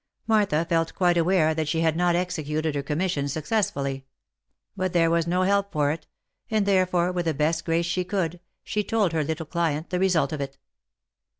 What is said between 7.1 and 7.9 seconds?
with the best grace